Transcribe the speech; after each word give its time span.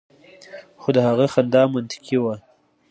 خو 0.81 0.89
د 0.95 0.97
هغه 1.07 1.25
خندا 1.33 1.63
منطقي 1.73 2.17
وه 2.23 2.35